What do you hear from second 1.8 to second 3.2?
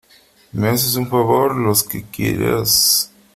que quieras.